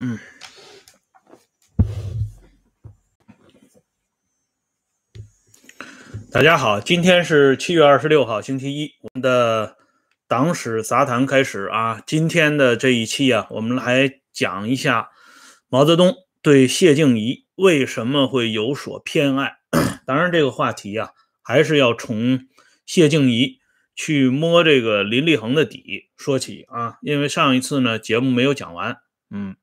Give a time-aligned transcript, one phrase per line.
[0.00, 0.16] 嗯，
[6.30, 9.76] 大家好，今天是七月二十六号，星期一，我们的
[10.28, 12.00] 党史杂谈开始啊。
[12.06, 15.10] 今天的这一期啊，我们来讲一下
[15.68, 19.56] 毛泽东对谢静怡为什么会有所偏爱。
[20.06, 21.10] 当然，这个话题啊，
[21.42, 22.46] 还是要从
[22.86, 23.58] 谢静怡
[23.96, 28.98] 去摸这个林立恒的底说起啊，因为上一次呢节目没有讲完，
[29.32, 29.56] 嗯。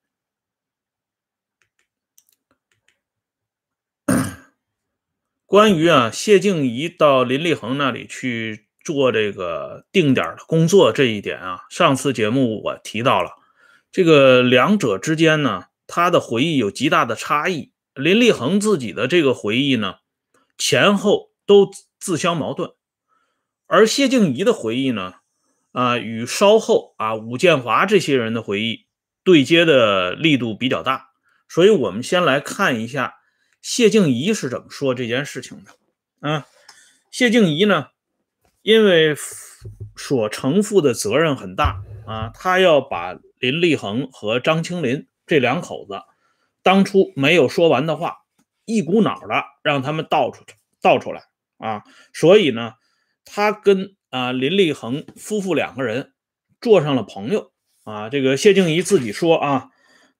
[5.55, 13.29] 关于啊，谢静怡到林立恒那里去做这个定点的工作这一点啊，上次节目我提到了，
[13.89, 17.71] 这个两者之间呢，他的回忆有极大的差异。
[17.93, 19.95] 林立恒自己的这个回忆呢，
[20.57, 22.71] 前后都自相矛盾，
[23.65, 25.13] 而谢静怡的回忆呢，
[25.71, 28.87] 啊，与稍后啊武建华这些人的回忆
[29.23, 31.11] 对接的力度比较大，
[31.47, 33.13] 所以我们先来看一下。
[33.65, 35.71] 谢静怡是怎么说这件事情的？
[36.19, 36.45] 啊，
[37.09, 37.87] 谢静怡呢，
[38.61, 39.15] 因为
[39.95, 45.99] 所承负的责任很大啊，他要把林立恒和张青林这两口子
[46.61, 48.17] 当初没有说完的话，
[48.65, 50.45] 一股脑的让他们倒出
[50.79, 51.23] 倒出来
[51.57, 51.81] 啊，
[52.13, 52.73] 所以呢，
[53.25, 56.13] 他跟啊林立恒夫妇两个人
[56.61, 57.51] 做上了朋友
[57.83, 58.09] 啊。
[58.09, 59.69] 这个谢静怡自己说啊，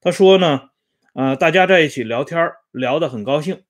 [0.02, 0.70] 他说呢。
[1.14, 3.64] 啊，大家在一起聊天聊得很高兴。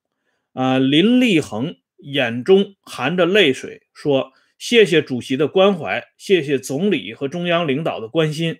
[0.53, 8.59] 啊，林立恒眼中含着泪水说：“谢谢主席的关怀，谢谢总理和中央领导的关心，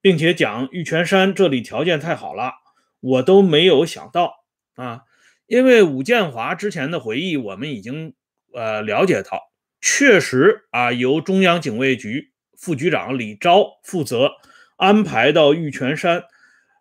[0.00, 2.52] 并且讲玉泉山这里条件太好了，
[3.00, 4.44] 我都没有想到
[4.76, 5.02] 啊。
[5.46, 8.14] 因为武建华之前的回忆，我们已经
[8.54, 9.40] 呃了解到，
[9.80, 14.30] 确实啊，由中央警卫局副局长李钊负责
[14.76, 16.22] 安排到玉泉山，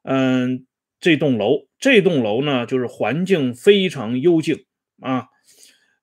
[0.04, 0.68] 嗯。”
[1.02, 4.66] 这栋楼，这栋楼呢，就是环境非常幽静
[5.02, 5.26] 啊，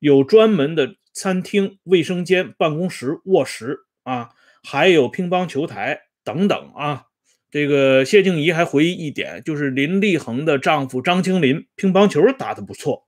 [0.01, 4.31] 有专门的餐厅、卫生间、办公室、卧室啊，
[4.65, 7.05] 还有乒乓球台等等啊。
[7.51, 13.07] 这个谢静怡还回忆一点，就是林立恒的丈夫张青林乒乓球打得不错，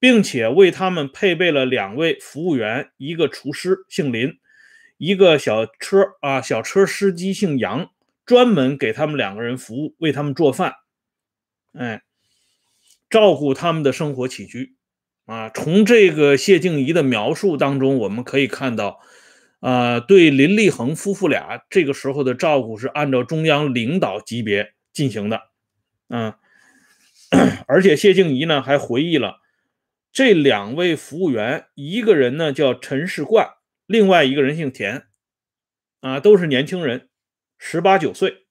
[0.00, 4.32] 并且为他们配备了两位服务员，一个厨师姓林，
[4.96, 7.90] 一个小车啊小车司机姓杨，
[8.26, 10.72] 专门给他们两个人服务，为他们做饭。
[11.72, 12.02] 哎，
[13.08, 14.74] 照顾他们的生活起居
[15.26, 15.48] 啊！
[15.50, 19.00] 从这个谢静怡的描述当中，我们可以看到，
[19.60, 25.42] 啊，对林立恒夫妇俩这个时候的照顾是按照中央领导级别进行的，
[26.08, 26.34] 嗯，
[27.68, 29.40] 而且谢静怡呢还回忆了
[30.12, 33.48] 这两位服务员，一个人呢叫陈世冠，
[33.86, 35.04] 另外一个人姓田，
[36.00, 37.08] 啊，都是年轻人，
[37.58, 38.46] 十八九岁，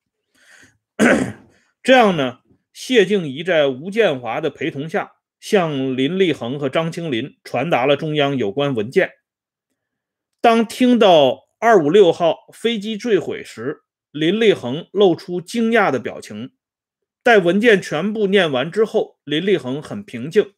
[1.83, 2.39] 这样呢。
[2.81, 9.11] 谢静怡在吴建华的陪同下，向林立恒和张青林传达了中央有关文件。
[10.39, 13.81] 当听到二五六号飞机坠毁时，
[14.11, 16.53] 林立恒露出惊讶的表情。
[17.21, 20.53] 待文件全部念完之后，林立恒很平静。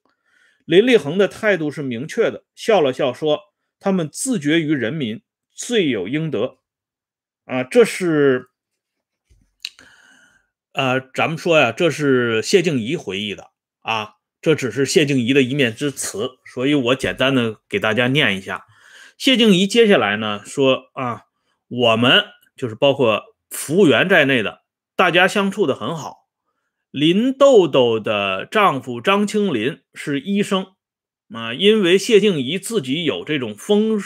[0.65, 3.39] 林立恒的态度是明确的，笑了笑说
[3.81, 6.59] ：“他们自绝于人民，罪有应得。”
[7.45, 8.50] 啊，这是。
[10.73, 13.51] 呃，咱们说呀，这是谢静怡回忆的
[13.81, 18.65] 啊，这只是谢静怡的一面之词，所以我简单的给大家念一下。
[19.17, 21.23] 谢静怡接下来呢说啊，
[21.67, 22.23] 我们
[22.55, 24.61] 就是包括服务员在内的，
[24.95, 26.29] 大家相处的很好。
[26.89, 30.67] 林豆豆的丈夫张青林是医生
[31.33, 34.01] 啊，因为谢静怡自己有这种风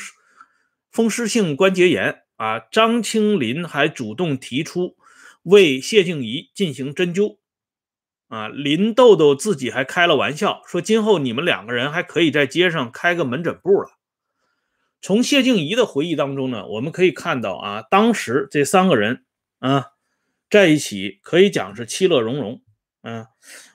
[0.91, 4.97] 风湿性关节炎啊，张青林还主动提出。
[5.45, 7.37] 为谢静怡进行针灸，
[8.29, 13.91] 啊，林豆豆自己还开了玩笑，说今后你们两个人还可以在街上开个门诊部了。
[15.01, 19.23] 从谢静怡的回忆当中呢，我们可以看到啊，当时这三个人
[19.59, 19.91] 啊
[20.49, 22.63] 在一起可以讲是其乐融融，
[23.03, 23.27] 嗯，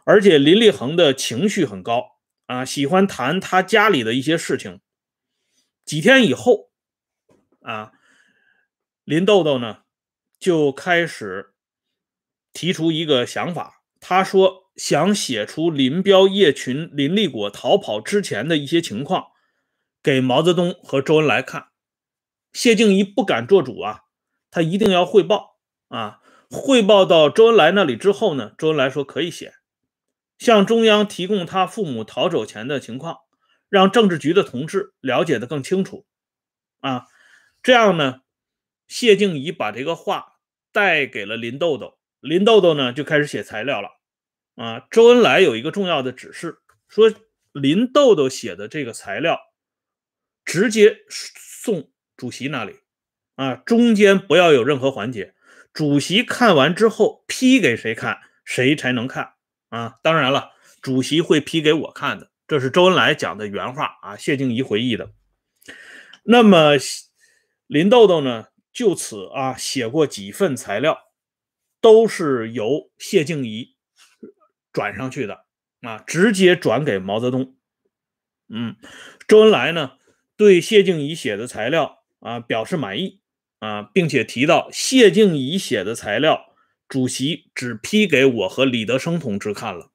[0.03, 4.81] 而且林立恒的情绪很高啊，喜欢谈他家里的一些事情。
[5.85, 6.71] 几天以后
[7.62, 7.93] 啊，
[9.05, 9.83] 林豆豆呢
[10.41, 11.50] 就开始。
[12.52, 19.29] 提出一个想法，他说想写出林彪、叶群、林立果逃跑之前的一些情况，
[20.02, 21.69] 给毛泽东和周恩来看。
[22.52, 24.00] 谢静怡不敢做主啊，
[24.50, 25.58] 他一定要汇报
[25.88, 26.20] 啊。
[26.50, 29.55] 汇报到周恩来那里之后呢，周恩来说可以写，
[30.37, 33.19] 向中央提供他父母逃走前的情况，
[33.69, 36.06] 让政治局的同志了解的更清楚
[36.81, 37.06] 啊。
[37.62, 38.23] 这样呢，
[38.88, 40.41] 谢静怡把这个话
[40.73, 42.00] 带给了林豆豆。
[42.20, 43.99] 林豆豆呢就开始写材料了。
[44.56, 46.58] 啊，周恩来有一个重要的指示，
[46.88, 47.11] 说
[47.52, 49.38] 林豆豆写的这个材料
[50.44, 52.81] 直接送主席那里，
[53.37, 55.34] 啊，中间不要有任何环节。
[55.72, 59.34] 主席看完之后批给谁看，谁才能看。
[59.70, 60.50] 啊，当然了，
[60.82, 62.31] 主席会批给我看的。
[62.46, 65.12] 这是周恩来讲的原话啊，谢静怡回忆的。
[66.25, 66.72] 那么
[67.67, 71.10] 林豆豆呢，就此啊写过几份材料，
[71.81, 73.77] 都是由谢静怡。
[74.73, 75.47] 转上去的
[75.81, 77.56] 啊，直接转给毛泽东。
[78.49, 78.77] 嗯，
[79.27, 79.93] 周恩来呢
[80.37, 83.21] 对谢静怡写的材料啊表示满意
[83.59, 86.55] 啊，并且提到谢静怡写的材料，
[86.88, 89.91] 主席只批给我和李德生同志看了。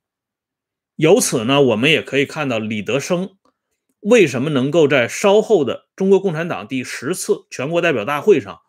[0.97, 3.37] 由此呢，我们也可以看到李德生
[4.01, 8.59] 为什么能够在稍后的中国共产党第十次全国代表大会上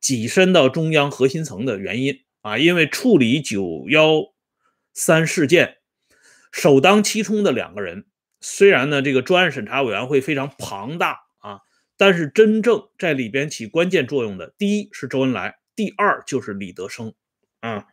[0.00, 4.30] 跻身到中央核心层的原因啊，因为处理九幺。
[4.94, 5.78] 三事件
[6.52, 8.04] 首当其冲的两个人，
[8.42, 11.60] 虽然呢这个专案审查委员会非常庞大啊，
[11.96, 17.14] 但是真正在里边起关键作用的，第一是周恩来，第二就是李德生
[17.60, 17.86] 啊。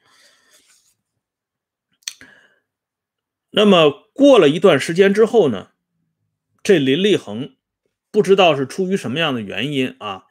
[3.52, 5.69] 那么过了一段时间之后呢，
[6.62, 7.56] 这林立恒
[8.12, 10.25] 不知道是出于什么样的原因啊，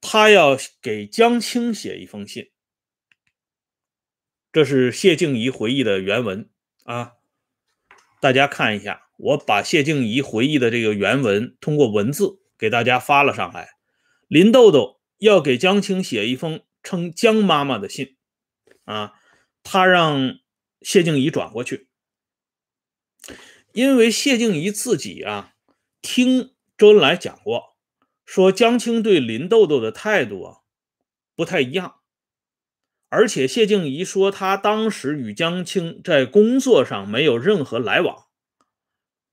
[0.00, 2.52] 他要给江青写一封信。
[4.56, 6.48] 这是谢静怡回忆的原文
[6.84, 7.12] 啊，
[8.22, 13.76] 大家看一下，我把谢静怡回忆的这个原文通过文字给大家发了上来。
[14.28, 18.16] 林豆豆要给江青写一封称江妈妈的信
[18.86, 19.12] 啊，
[19.62, 20.38] 他让
[20.80, 21.88] 谢静怡转过去，
[23.74, 25.52] 因为谢静怡自己啊
[26.00, 27.76] 听周恩来讲过，
[28.24, 30.56] 说江青对林豆豆的态度啊
[31.34, 31.96] 不太一样。
[33.16, 38.26] 而且谢静怡说，他当时与江青在工作上没有任何来往，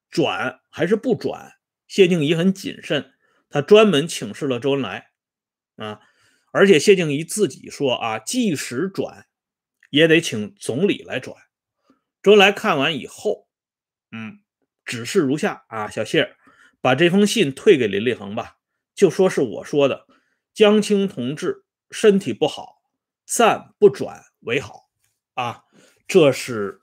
[0.10, 1.56] 转还是不转？
[1.86, 3.12] 谢静怡很谨慎，
[3.50, 5.10] 他专门请示了周恩来
[5.76, 6.00] 啊。
[6.54, 9.26] 而且谢静怡自己说啊，即使转，
[9.90, 11.36] 也得请总理来转。
[12.22, 13.50] 周恩来看完以后，
[14.14, 14.40] 嗯，
[14.86, 16.38] 指示如下啊，小谢，
[16.80, 18.60] 把这封信退给林立恒吧，
[18.96, 20.08] 就说是我说的，
[20.54, 22.73] 江青同志身体不好。
[23.26, 24.90] 暂不转为好
[25.34, 25.64] 啊！
[26.08, 26.80] 这是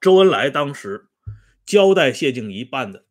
[0.00, 1.06] 周恩来当时
[1.64, 3.04] 交代谢静怡办的。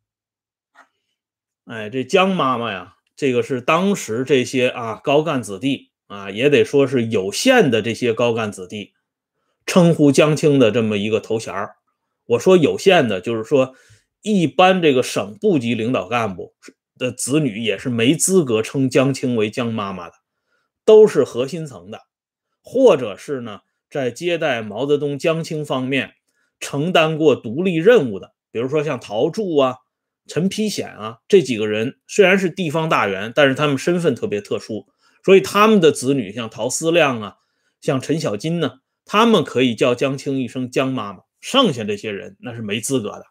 [1.64, 8.92] 哎，这江妈妈呀，这个是当时这些啊高干子弟啊，也得说是有限的这些高干子弟
[9.64, 11.54] 称呼江青的这么一个头衔
[12.26, 13.74] 我说有限的，就是说
[14.20, 16.54] 一般这个省部级领导干部
[16.96, 20.14] 的子女也是没资格称江青为江妈妈的。
[20.84, 22.00] 都是核心层的，
[22.62, 26.12] 或者是呢，在接待毛泽东、江青方面
[26.60, 29.76] 承担过独立任务的，比如说像陶铸啊、
[30.26, 34.86] 陈丕显啊这几个人，虽然是地方大员，但是他们身份特别特殊，
[35.24, 37.34] 所以他们的子女像陶思亮啊、
[37.80, 41.20] 像陈小金呢，他们可以叫江青一声江妈妈。
[41.40, 43.24] 剩下这些人那是没资格的。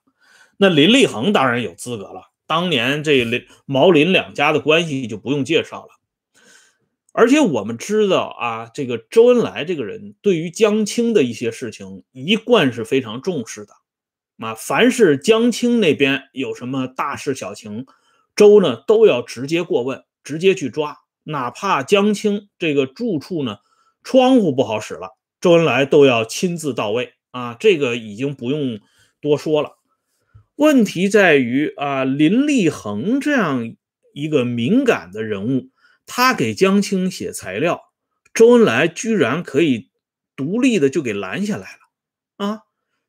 [0.57, 5.89] 那林立恒当然有资格了，当年这林毛林两家的关系就不用介绍了。
[7.13, 13.74] 而且我们知道啊，这个周恩来这个人对于江青的一些事情一贯是非常重视的，
[14.38, 17.85] 啊，凡是江青那边有什么大事小情，
[18.33, 23.57] 周呢都要直接过问，直接去抓，哪怕江青这个住处呢
[24.04, 28.80] 窗户不好使了，周恩来都要亲自到位啊，这个已经不用
[29.19, 29.74] 多说了。
[30.56, 33.76] 问题在于啊，林立恒这样
[34.14, 35.71] 一个敏感的人物。
[36.13, 37.83] 他给江青写材料，
[38.33, 39.91] 周恩来居然可以
[40.35, 42.59] 独立的就给拦下来了啊！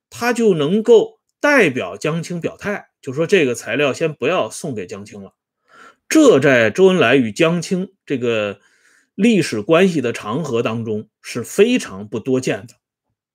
[0.09, 5.35] 他就能够代表江青表态，就说这个材料先不要送给江青了。
[6.09, 8.61] 这在周恩来与江青这个
[9.17, 12.75] 历史关系的长河当中是非常不多见的。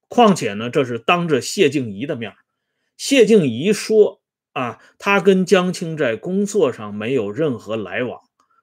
[0.07, 2.33] 况且呢，这是当着谢静怡的面
[2.95, 4.21] 谢静怡说
[4.53, 8.21] 啊，他跟江青在工作上没有任何来往，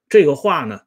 [0.08, 0.80] 这个话呢。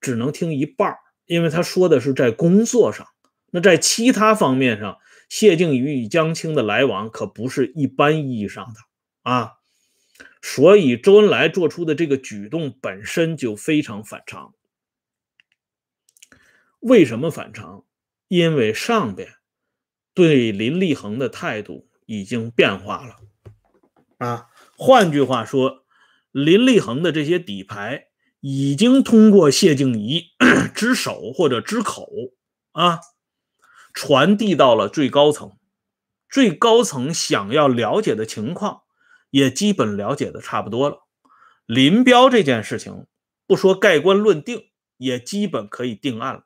[0.00, 3.04] 只能听一半因为他说的是在工作上，
[3.50, 4.98] 那在其他方面上，
[5.28, 8.80] 谢静怡与江青的来往可不是一般意义上的
[9.22, 9.54] 啊，
[10.40, 14.54] 所以周恩来做出的这个举动本身就非常反常。
[16.78, 17.84] 为什么反常？
[18.28, 19.28] 因为上边
[20.14, 23.16] 对林立恒的态度已经变化了
[24.18, 25.84] 啊，换句话说，
[26.30, 28.06] 林立恒的这些底牌。
[28.48, 30.26] 已经通过谢静怡
[30.72, 32.08] 之手或者之口
[32.70, 33.00] 啊，
[33.92, 35.56] 传递到了最高层，
[36.28, 38.82] 最高层想要了解的情况
[39.30, 41.08] 也基本了解的差不多了。
[41.66, 43.08] 林彪这件事情，
[43.48, 46.44] 不说盖棺论定，也基本可以定案了。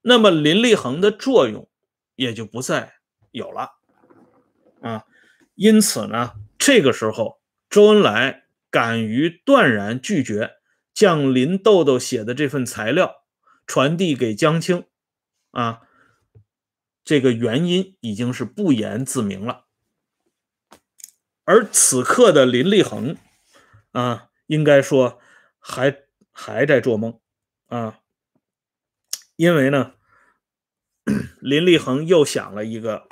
[0.00, 1.68] 那么林立恒的作用
[2.14, 2.94] 也就不再
[3.32, 3.72] 有了
[4.80, 5.04] 啊。
[5.54, 10.52] 因此呢，这个时候周恩来敢于断然拒绝
[10.98, 13.22] 将林豆豆写的这份材料
[13.68, 14.84] 传递给江青
[15.52, 15.82] 啊，
[17.04, 19.66] 这个原因已经是不言自明了。
[21.44, 23.16] 而此刻的林立恒
[23.92, 25.20] 啊，应该说
[25.60, 26.00] 还
[26.32, 27.20] 还在做梦
[27.68, 28.00] 啊。
[29.36, 29.92] 因为呢，
[31.40, 33.08] 林立恒又想了一个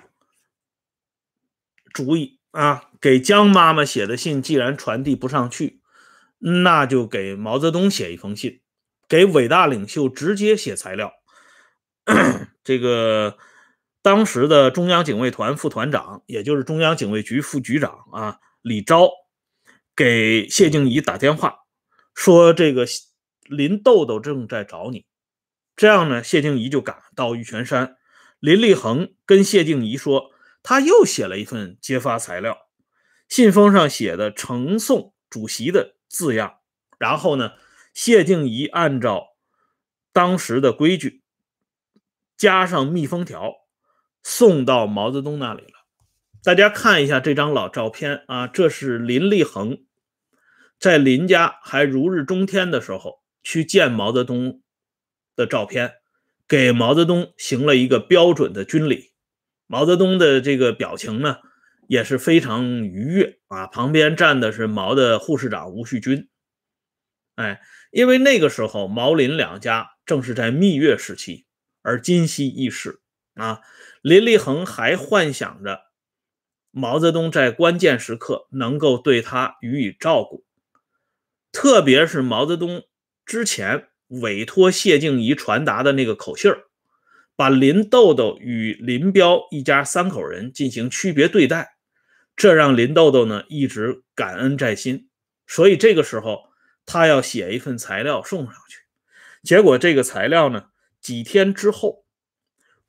[1.95, 5.81] 主意啊，给江妈妈写的信既然传递不上去，
[6.49, 8.61] 那就给毛泽东写一封信，
[9.09, 11.13] 给伟大领袖直接写材料。
[12.63, 13.37] 这个
[14.01, 19.11] 当时的中央警卫团副团长，也就是中央警卫局副局长啊，李钊，
[19.97, 21.57] 给谢静怡打电话
[22.15, 22.87] 说：“这个
[23.49, 25.05] 林豆豆正在找你。”
[25.75, 27.97] 这样呢，谢静怡就赶到玉泉山。
[28.39, 30.31] 林立恒跟谢静怡说，
[30.63, 32.57] 他又写了一份揭发材料，
[33.29, 36.59] 信封上写的“呈送主席”的字样。
[36.99, 37.53] 然后呢，
[37.95, 39.37] 谢静怡按照
[40.13, 41.23] 当时的规矩，
[42.37, 43.55] 加上密封条，
[44.23, 45.73] 送到毛泽东那里了。
[46.43, 49.85] 大家看一下这张老照片啊，这是林立恒
[50.79, 54.63] 在林家还如日中天的时候去见毛泽东。
[55.37, 55.97] 的照片
[56.49, 59.13] 给毛泽东行了一个标准的军礼，
[59.67, 61.41] 毛泽东的这个表情呢
[61.89, 63.67] 也是非常愉悦啊。
[63.67, 66.29] 旁边站的是毛的护士长吴旭军，
[67.37, 71.47] 哎，因为那个时候毛林两家正是在蜜月时期，
[71.83, 73.01] 而今夕易逝
[73.35, 73.61] 啊。
[74.03, 75.81] 林立恒还幻想着
[76.71, 80.45] 毛泽东在关键时刻能够对他予以照顾，
[81.53, 82.83] 特别是毛泽东
[83.25, 83.89] 之前。
[84.09, 86.69] 委托谢静怡传达的那个口信儿，
[87.35, 91.76] 把林豆豆与林彪一家三口人进行区别对待，
[92.37, 95.09] 这让林豆豆呢一直感恩在心。
[95.47, 96.51] 所以这个时候
[96.85, 98.81] 他要写一份材料送上去。
[99.43, 102.05] 结果这个材料呢，几天之后，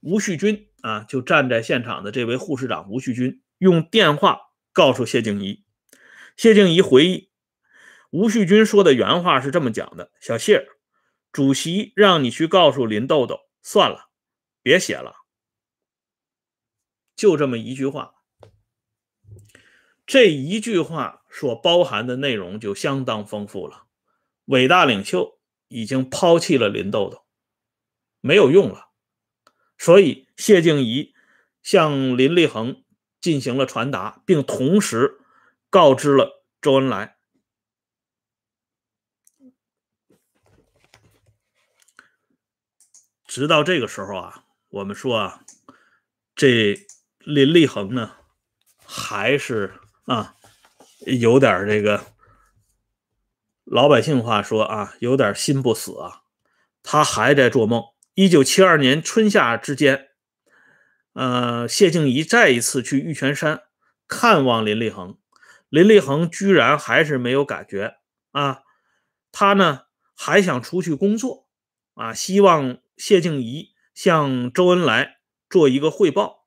[0.02, 4.40] 吴旭军啊就站在现场的这位护士长吴旭军用电话
[4.74, 5.64] 告诉谢静怡。
[6.36, 7.30] 谢静怡回忆，
[8.12, 10.68] 吴旭军说的原话是这么讲的：“小谢。”
[11.32, 14.10] 主席让你去告诉林豆豆，算了，
[14.64, 15.14] 别写了，
[17.16, 18.17] 就这么一句话。
[20.08, 23.84] 这一句话所包含的内容就相当丰富了。
[24.46, 25.38] 伟大领袖
[25.68, 27.26] 已经抛弃了林豆豆，
[28.22, 28.88] 没有用了，
[29.78, 31.14] 所以谢静怡
[31.62, 32.86] 向林立恒
[33.20, 35.20] 进行了传达，并同时
[35.70, 37.18] 告知了周恩来。
[43.26, 45.44] 直到这个时候啊，我们说啊，
[46.34, 46.88] 这
[47.20, 48.16] 林立恒呢，
[48.86, 50.36] 还是啊，
[51.06, 52.06] 有点这个
[53.64, 56.24] 老百姓话说啊，有点心不死啊，
[56.82, 57.84] 他还在做梦。
[58.16, 60.08] 一九七二年春夏之间，
[61.14, 63.62] 呃，谢静怡再一次去玉泉山
[64.08, 65.16] 看望林立恒，
[65.70, 67.98] 林立恒居然还是没有感觉
[68.32, 68.64] 啊，
[69.32, 69.82] 他呢
[70.16, 71.48] 还想出去工作
[71.94, 72.80] 啊，希望。
[72.98, 75.18] 谢静怡向周恩来
[75.52, 76.47] 做一个汇报，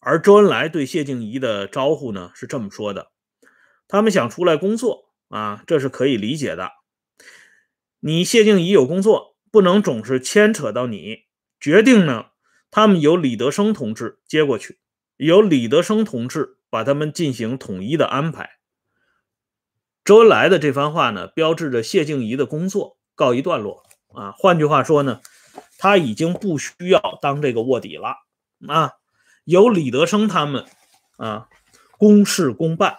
[0.00, 3.12] 而周恩来对谢静怡的招呼呢是这么说的：
[3.86, 6.72] 他们想出来工作啊，这是可以理解的。
[8.00, 11.24] 你谢静怡有工作，不能总是牵扯到你。
[11.60, 12.26] 决定呢，
[12.70, 14.78] 他们由李德生同志接过去，
[15.16, 18.58] 由李德生同志把他们进行统一的安排。
[20.02, 23.82] 周恩来的这番话呢，标志着谢静怡的工作告一段落。
[24.14, 25.20] 啊，换句话说呢，
[25.76, 28.16] 他已经不需要当这个卧底了
[28.66, 28.92] 啊，
[29.50, 30.64] 由李德生他们
[31.16, 31.48] 啊
[31.98, 32.98] 公事公办。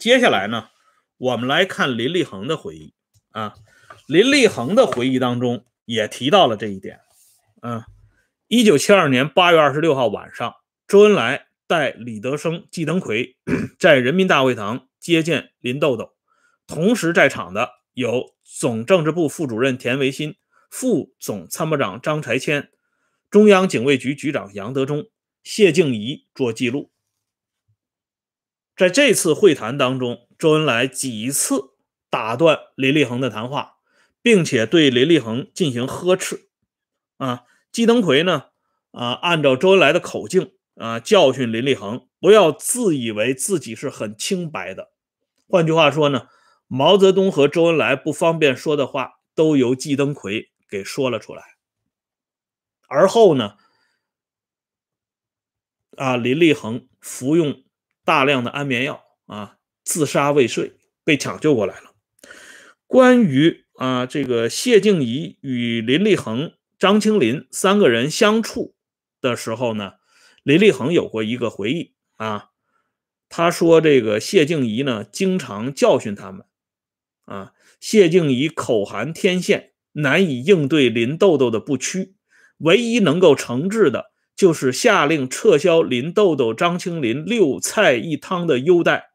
[0.00, 0.68] 接下来呢，
[1.16, 2.92] 我们来看林立恒的回忆
[3.30, 3.54] 啊，
[4.08, 6.98] 林立恒的回忆当中也提到了这一点。
[7.60, 7.86] 啊，
[8.48, 10.52] 一九七二年八月二十六号晚上，
[10.88, 13.36] 周恩来带李德生、季登奎
[13.78, 16.10] 在人民大会堂接见林豆豆，
[16.66, 17.70] 同时在场的。
[17.94, 20.34] 有总政治部副主任田维新、
[20.68, 22.70] 副总参谋长张才千、
[23.30, 25.06] 中央警卫局局长杨德忠、
[25.44, 26.90] 谢静怡做记录。
[28.74, 31.74] 在这次会谈当中，周恩来几次
[32.10, 33.76] 打断林立恒的谈话，
[34.20, 36.48] 并且对林立恒进行呵斥。
[37.18, 38.46] 啊，季登奎呢，
[38.90, 44.90] 啊，按照周恩来的口径啊，教训林立恒，不要自以为自己是很清白的。
[45.46, 46.28] 换句话说呢，
[46.66, 51.42] 毛泽东和周恩来不方便说的话，都由季登奎给说了出来。
[52.88, 53.56] 而后呢，
[55.96, 57.62] 啊，林立恒服用
[58.04, 60.72] 大量的安眠药啊，自杀未遂，
[61.04, 61.94] 被抢救过来了。
[62.86, 68.74] 关于啊，这个谢静怡与林立恒、张青林三个人相处。
[69.20, 69.94] 的时候呢，
[70.42, 72.50] 林立恒有过一个回忆啊，
[73.30, 76.44] 他说这个谢静怡呢经常教训他们
[77.24, 82.16] 啊，谢静怡口含天线，难以应对林豆豆的不屈，
[82.58, 89.10] 唯一能够惩治的就是下令撤销林豆豆、张青林六菜一汤的优待，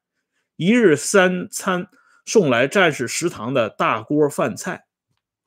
[0.55, 1.89] 一日三餐
[2.25, 4.85] 送来战士食堂的大锅饭菜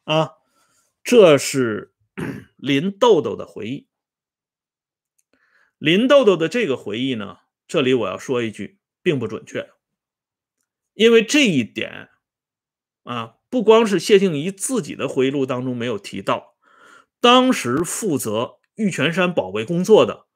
[0.05, 0.33] 啊，
[1.03, 1.95] 这是
[2.57, 3.89] 林豆豆的回忆。
[5.79, 9.71] 林豆豆的这个回忆呢，这里我要说一句，并不准确，
[10.95, 12.11] 因为这一点
[13.05, 16.57] 啊，不光是谢静怡自己的回忆录当中没有提到，
[17.21, 20.27] 当时负责玉泉山保卫工作的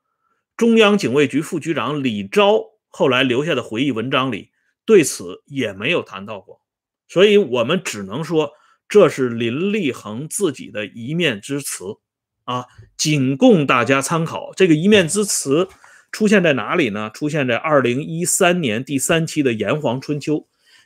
[0.57, 4.51] 中央警卫局副局长李钊后来留下的回忆文章里，
[4.85, 6.61] 对此也没有谈到过，
[7.09, 8.53] 所以我们只能说
[8.89, 11.97] 这是林立恒自己的一面之词。
[12.45, 14.53] 啊，仅供大家参考。
[14.55, 15.69] 这个一面之词
[16.13, 17.11] 出现在哪里呢？
[17.13, 20.35] 出现在二零一三年第三期的《炎黄春秋》，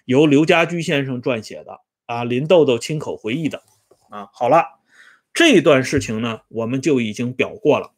[0.06, 3.62] 由刘家驹先生撰写的啊，林豆豆亲口回忆的
[4.08, 4.30] 啊。
[4.32, 4.64] 好了，
[5.32, 7.94] 这段事情呢，我们就已经表过了。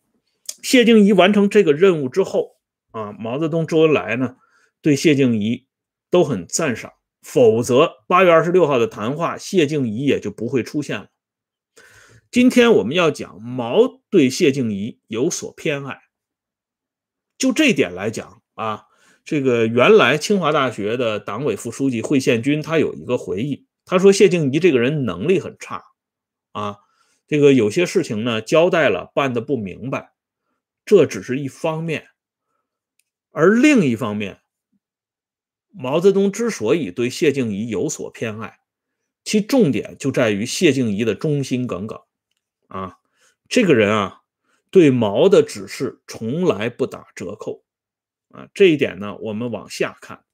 [0.63, 2.57] 谢静怡完成这个任务之后
[2.93, 4.37] 啊，毛泽东、周恩来呢，
[4.81, 5.67] 对谢静怡
[6.11, 11.09] 都很赞赏，否则八月二十六号的谈话，谢静怡也就不会出现了。
[12.31, 15.99] 今天我们要讲毛对谢静怡有所偏爱，
[17.37, 18.85] 就这点来讲啊，
[19.25, 25.83] 这个原来清华大学的党委副书记惠宪军他有一个回忆，他说谢静怡这个人能力很差
[26.53, 26.77] 啊，
[27.27, 30.13] 这个有些事情呢交代了办的不明白，
[30.85, 32.09] 这只是一方面，
[33.31, 34.41] 而另一方面，
[35.69, 38.59] 毛泽东之所以对谢静怡有所偏爱，
[39.25, 42.01] 其重点就在于谢静怡的忠心耿耿。
[42.69, 42.99] 啊，
[43.49, 44.23] 这个人啊，
[44.71, 47.65] 对毛的指示从来不打折扣
[48.31, 48.49] 啊。
[48.53, 50.25] 这一点呢，我们往下看。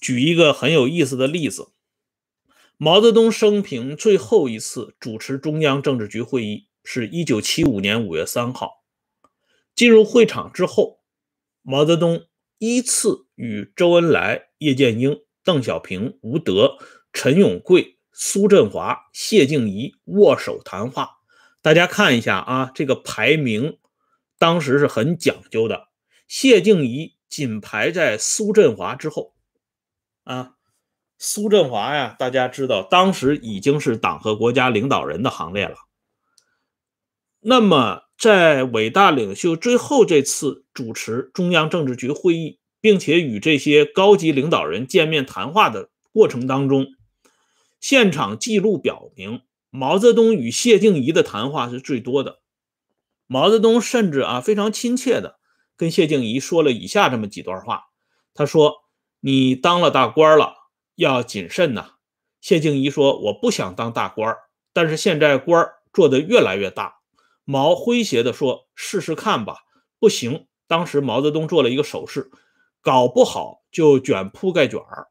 [0.00, 1.68] 举一个很有意思的例子：
[2.84, 8.82] 毛泽东生平最后一次主持中央政治局会议是一九七五年五月三号。
[9.76, 10.98] 进入会场之后，
[11.62, 12.26] 毛泽东
[12.58, 16.76] 依次与周恩来、叶剑英、邓小平、吴德、
[17.12, 18.00] 陈永贵。
[18.12, 21.18] 苏振华、谢静怡握手谈话，
[21.60, 23.78] 大家看一下啊，这个排名
[24.40, 25.86] 当时是很讲究的。
[26.26, 29.36] 谢静怡仅排在苏振华之后
[30.24, 30.56] 啊。
[31.24, 35.76] 苏振华呀，大家知道，当时已经是党和国家领导人的行列了。
[37.38, 46.88] 那么，在伟大领袖最后这次主持中央政治局会议，并且与这些高级领导人见面谈话的过程当中，
[47.80, 52.40] 现场记录表明，毛泽东与谢静怡的谈话是最多的。
[53.28, 55.38] 毛泽东甚至啊非常亲切的
[55.76, 57.84] 跟谢静怡说了以下这么几段话。
[58.34, 58.82] 他说
[59.22, 60.54] ：“你当了大官了，
[60.94, 61.92] 要谨慎呐。”
[62.40, 64.38] 谢静怡说：“我不想当大官儿，
[64.72, 66.96] 但是现在官儿做得越来越大。”
[67.44, 69.58] 毛诙谐地说：“试试看吧。”
[69.98, 72.30] 不行，当时毛泽东做了一个手势，
[72.80, 75.08] 搞不好就卷铺盖卷儿。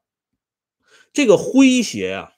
[1.13, 2.33] 这个诙谐呀。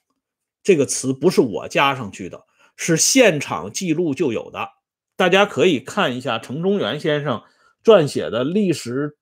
[0.62, 4.70] 这个词不是我加上去的，是现场记录就有的。
[5.14, 7.42] 大家可以看一下程中原先生
[7.84, 9.18] 撰写的《历史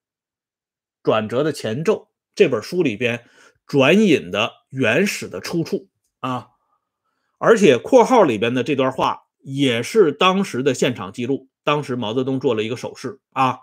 [1.03, 2.05] 转折的前奏》
[2.37, 3.29] 这本书里边
[3.67, 5.89] 转引的原始的出处
[6.21, 6.49] 啊，
[7.39, 11.49] 而且括号里边的这段话也是当时的现场记录。
[11.65, 13.61] 当时毛泽东做了一个手势啊，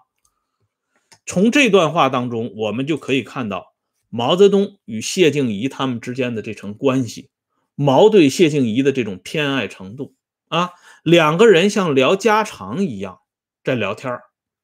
[1.25, 3.73] 从这段话当中，我们就可以看到
[4.09, 7.29] 毛泽东与谢静怡他们之间的这层关系。
[7.75, 10.15] 毛对谢静怡的这种偏爱程度
[10.47, 10.71] 啊，
[11.03, 13.19] 两个人像聊家常一样
[13.63, 14.19] 在聊天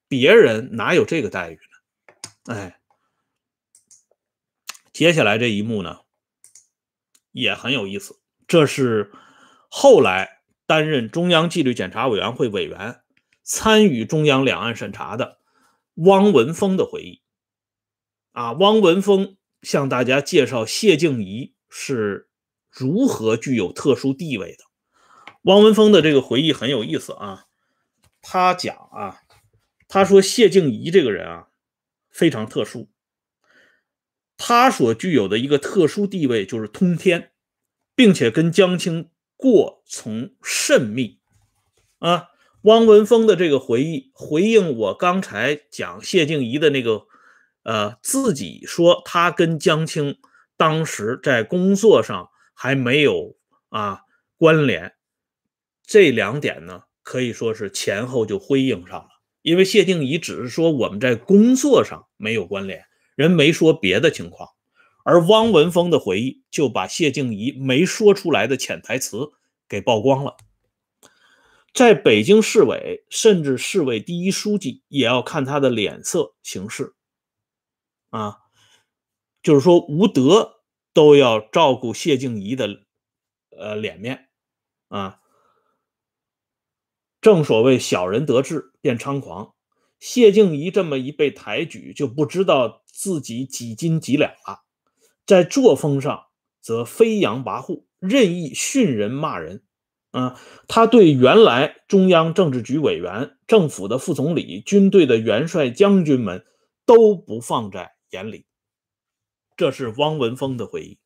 [0.07, 2.55] 别人哪有这个待遇呢？
[2.55, 2.79] 哎，
[4.95, 5.99] 接下来这一幕呢
[7.33, 9.11] 也很有意思，这是
[9.69, 13.01] 后来担任中央纪律检查委员会委员、
[13.43, 15.39] 参与中央两岸审查的
[15.95, 17.21] 汪文峰的回忆
[18.31, 18.53] 啊。
[18.53, 22.29] 汪文峰向大家介绍谢静怡是。
[22.77, 24.65] 如何具有特殊地位的？
[25.43, 27.45] 汪文峰的这个回忆很有意思啊，
[28.21, 29.21] 他讲啊，
[29.87, 31.47] 他说谢静怡这个人啊
[32.09, 32.89] 非常特殊，
[34.37, 37.31] 他所具有的一个特殊地位就是通天，
[37.95, 41.19] 并且跟江青过从甚密
[41.99, 42.29] 啊。
[42.63, 47.05] 汪文峰的这个回忆回应我刚才讲谢静怡的那个，
[47.61, 50.17] 呃，自己说他跟江青
[50.57, 53.35] 当时在工作上还没有
[53.69, 54.01] 啊
[54.37, 54.93] 关联，
[55.85, 59.09] 这两点呢可以说是前后就辉映上了。
[59.43, 62.83] 因为谢静怡只是说我们在工作上没有关联，
[63.15, 64.49] 人没说别的情况，
[65.03, 69.31] 而汪文峰的回忆就把谢静怡没说出来的潜台词
[69.67, 70.37] 给曝光了。
[71.73, 76.93] 在北京市委，甚至市委第一书记也要看他的脸色行事，
[78.11, 78.37] 啊，
[79.43, 80.61] 就是说吴德
[80.93, 82.83] 都要照顾谢静怡的
[83.57, 84.29] 呃脸面，
[84.87, 85.19] 啊，
[87.19, 89.53] 正所谓小人得志便猖狂，
[89.99, 94.63] 谢静怡这么一被抬举，就不知道自己几斤几两了，
[95.25, 96.27] 在作风上
[96.61, 99.63] 则飞扬跋扈，任意训人骂人。
[100.11, 106.45] 啊，他对原来中央政治局委员、政府的副总理、军队的元帅、将军们
[106.85, 108.45] 都不放在眼里。
[109.57, 110.99] 这是汪文峰的回忆。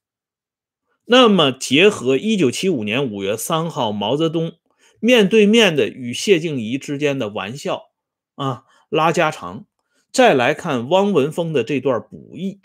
[1.05, 4.59] 那么，结合一九七五年五月三号毛泽东
[4.99, 7.89] 面对面的与谢静怡之间的玩笑
[8.35, 9.65] 啊拉家常，
[10.11, 12.59] 再来看汪文峰的这段补忆，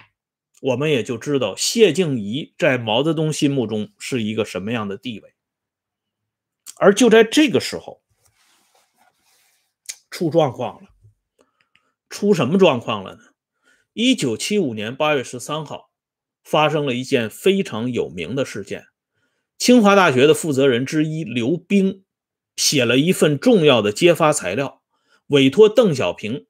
[0.61, 5.35] 我们也就知道谢静怡在毛泽东心目中是一个什么样的地位。
[6.77, 8.03] 而就在这个时候，
[10.11, 10.89] 出状况了。
[12.09, 13.21] 出什么状况了呢？
[13.93, 15.91] 一九七五年八月十三号，
[16.43, 18.87] 发生了一件非常有名的事件。
[19.59, 22.05] 清华大学的负责人之一刘冰
[22.57, 24.83] 写了一份重要的揭发材料，
[25.29, 26.47] 委托邓小平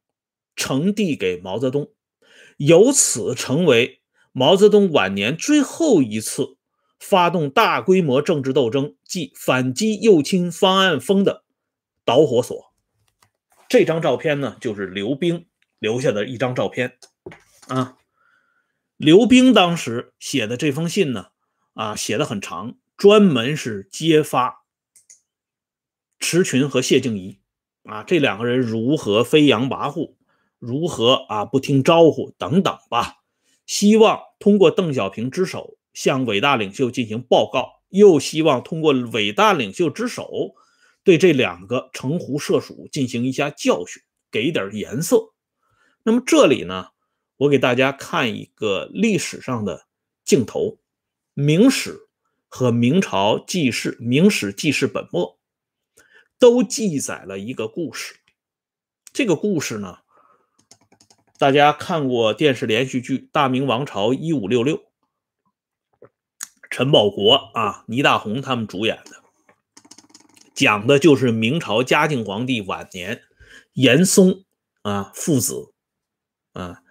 [0.57, 1.93] 呈递给毛泽东，
[2.57, 4.01] 由此成为
[4.33, 6.57] 毛泽东晚年最后一次。
[7.01, 11.45] 发动大规模政治斗争，即反击右倾方案风的
[12.03, 12.73] 导火索。
[13.69, 15.45] 这张照片呢，就是刘冰
[15.79, 16.97] 留下的一张照片
[17.69, 17.99] 啊。
[18.97, 21.27] 刘冰当时写的这封信呢，
[21.75, 24.64] 啊，写的很长，专门是揭发
[26.19, 27.38] 池群和谢静怡
[27.83, 30.14] 啊这两个人如何飞扬跋扈，
[30.66, 33.16] 如何啊不听招呼等等吧。
[33.66, 35.77] 希望通过邓小平之手。
[35.94, 40.29] 向伟大领袖进行报告，又希望通过伟大领袖之手，
[41.05, 45.35] 对这两个城狐社鼠进行一下教训，给点颜色。
[46.03, 46.88] 那么这里呢，
[47.37, 49.87] 我给大家看一个历史上的
[50.24, 50.61] 镜头，
[51.35, 51.92] 《明史》
[52.48, 55.38] 和《明朝记事》《明史记事本末》
[56.40, 58.16] 都记载了一个故事。
[59.12, 59.98] 这个故事呢，
[61.37, 64.79] 大家看过电视连续剧《大明王朝一五六六》。
[66.70, 69.23] 陈宝国啊，倪大红他们主演的，
[70.55, 73.23] 讲的就是明朝嘉靖皇帝晚年，
[73.73, 74.44] 严嵩
[74.83, 75.73] 啊父子
[76.53, 76.83] 啊，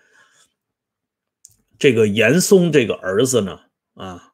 [1.79, 3.62] 这个严嵩这个儿子呢
[3.93, 4.34] 啊，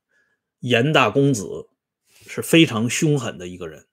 [0.60, 1.70] 严大公子
[2.28, 3.88] 是非常凶狠的一个人，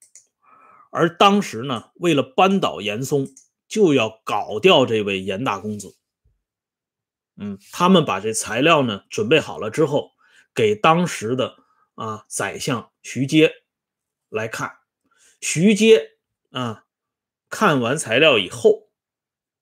[0.90, 3.29] 而当时呢，为了扳倒严嵩，
[3.68, 5.94] 就要搞掉这位严大公子。
[7.37, 10.12] 嗯，他们把这材料呢准备好了之后。
[10.55, 11.55] 给当时的
[11.96, 13.53] 啊宰相徐阶
[14.31, 14.72] 来看，
[15.42, 16.12] 徐阶
[16.51, 16.87] 啊
[17.51, 18.88] 看完材料以后，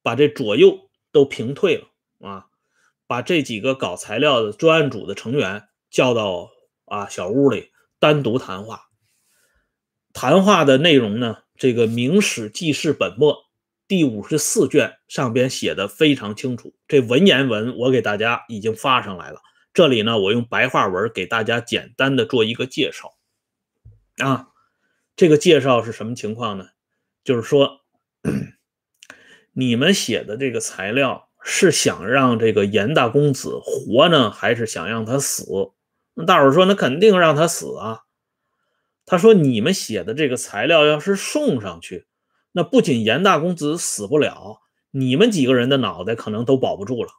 [0.03, 1.89] 把这左右都平退了
[2.21, 2.47] 啊，
[3.09, 6.53] 把这几个搞材料的专案组的成员叫到
[6.85, 8.83] 啊小屋里单独谈话。
[10.13, 13.35] 谈话的内容呢，这个《明史记事本末》
[13.95, 19.41] 第五十四卷上边写的非常清楚，这文言文我给大家已经发上来了。
[19.73, 23.15] 这里呢，我用白话文给大家简单的做一个介绍
[24.17, 24.49] 啊。
[25.15, 26.67] 这个介绍是什么情况呢？
[27.23, 27.83] 就是说，
[29.55, 35.45] 你们写的这个材料是想让这个严大公子活呢，还是想让他死？
[36.15, 38.01] 那大伙说，那肯定让他死啊。
[39.07, 42.09] 他说，你们写的这个材料要是送上去，
[42.57, 44.61] 那不仅严大公子死不了，
[44.93, 47.11] 你们几个人的脑袋可能都保不住了。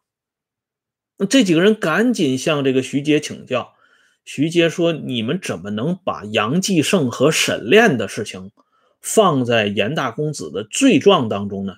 [1.18, 3.76] 那这几个人赶紧向这个徐阶请教。
[4.24, 8.52] 徐阶说：“你们怎么能把杨继盛和沈炼的事情
[9.02, 11.76] 放在严大公子的罪状当中呢？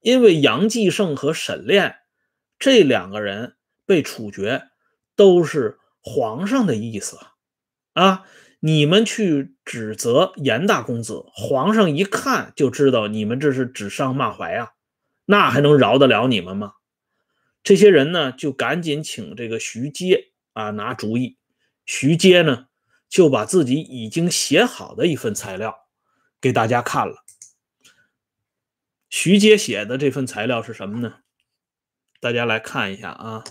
[0.00, 1.96] 因为杨继盛和沈炼
[2.58, 4.64] 这两个人被处决，
[5.14, 7.16] 都是皇上的意思
[7.94, 8.24] 啊！
[8.60, 14.72] 你们去指责严大公子，皇上一看就知道你们这是指桑骂槐啊，
[15.24, 16.72] 那还能饶得了你们吗？
[17.62, 21.36] 这些人呢，就赶紧请这个徐阶啊拿主意。
[21.84, 22.66] 徐阶呢，
[23.08, 25.86] 就把自己已经写好的一份材料
[26.40, 27.24] 给大家看了。
[29.10, 31.16] 徐阶写的这份材料是什么呢？
[32.20, 33.44] 大家来看一下啊，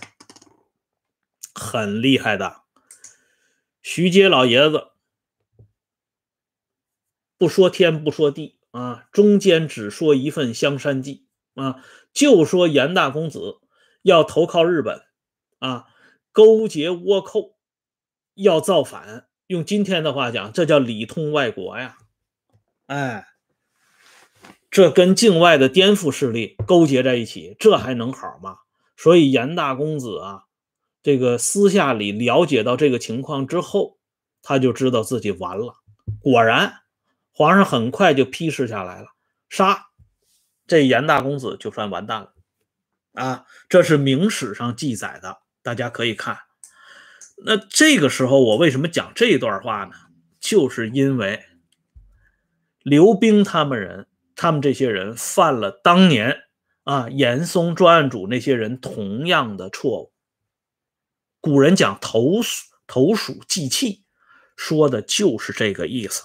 [1.54, 2.62] 很厉害的。
[3.82, 4.88] 徐阶老爷子
[7.38, 13.58] 不说天不说地啊，中间只说一份香山记啊，就说严大公子
[14.02, 15.02] 要投靠日本
[15.58, 15.86] 啊，
[16.32, 17.56] 勾结倭寇，
[18.34, 19.26] 要造反。
[19.46, 21.98] 用今天的话讲，这叫里通外国呀！
[22.86, 23.28] 哎，
[24.70, 28.56] 这跟境外的颠覆势力勾结在一起，这还能好吗？
[28.96, 30.44] 所以严大公子啊，
[31.02, 33.98] 这个私下里了解到这个情况之后，
[34.42, 35.76] 他就知道自己完了。
[36.20, 36.80] 果然，
[37.36, 39.08] 皇上很快就批示下来了，
[39.50, 39.88] 杀
[40.66, 42.32] 这严大公子就算完蛋了。
[43.12, 46.38] 啊，这是明史上记载的，大家可以看。
[47.44, 49.92] 那这个时候我为什么讲这段话呢？
[50.40, 51.44] 就是因为
[52.82, 56.44] 刘冰他们人，他们这些人犯了当年。
[56.84, 60.12] 啊，严嵩专案组那些人同样的错误。
[61.40, 64.04] 古人讲投鼠投鼠忌器，
[64.56, 66.22] 说的就是这个意思。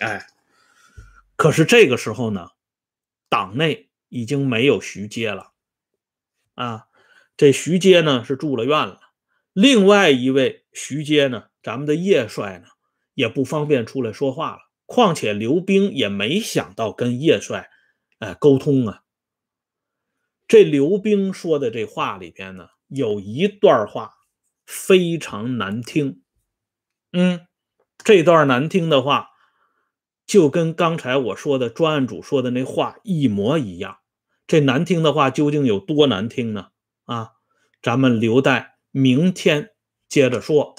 [0.00, 0.26] 哎，
[1.36, 2.50] 可是这个时候呢，
[3.28, 5.52] 党内已经没有徐阶了。
[6.54, 6.86] 啊，
[7.36, 9.00] 这徐阶呢是住了院了。
[9.52, 12.68] 另外一位徐阶呢，咱们的叶帅呢
[13.14, 14.58] 也不方便出来说话了。
[14.86, 17.70] 况且刘冰也没想到跟叶帅。
[18.20, 19.02] 哎，沟通啊！
[20.48, 24.14] 这刘冰说的这话里边呢，有一段话
[24.66, 26.22] 非常难听。
[27.12, 27.46] 嗯，
[28.02, 29.28] 这段难听的话，
[30.28, 33.98] 就跟刚才我说的专案组说的那话一模一样。
[34.46, 36.68] 这难听的话究竟有多难听呢？
[37.06, 37.30] 啊，
[37.82, 39.70] 咱们留待明天
[40.08, 40.76] 接着说。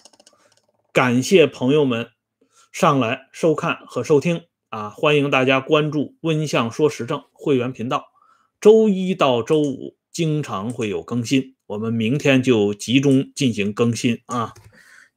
[0.94, 2.10] 感谢朋友们
[2.72, 4.44] 上来收看和收听。
[4.70, 8.06] 啊，欢迎大家关注“温相说时政”会员频道，
[8.62, 11.56] 周一到周五经常会有更新。
[11.66, 14.54] 我们明天就集中进行更新啊，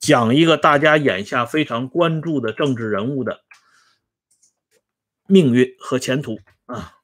[0.00, 3.42] 讲一个大家眼下非常关注的政治人物的
[5.32, 6.98] 命运和前途啊。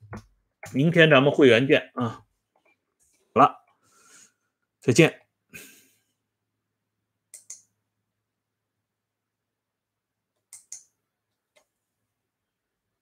[0.75, 2.25] 明天咱们会员见啊，
[3.33, 3.65] 好了，
[4.81, 5.28] 再见。